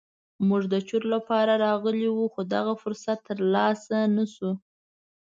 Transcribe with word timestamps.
موږ 0.47 0.63
د 0.73 0.75
چور 0.87 1.03
لپاره 1.13 1.53
راغلي 1.65 2.07
وو 2.11 2.25
خو 2.33 2.41
دغه 2.55 2.73
فرصت 2.83 3.17
تر 3.27 3.37
لاسه 3.53 3.97
نه 4.15 4.25
شو. 4.33 4.51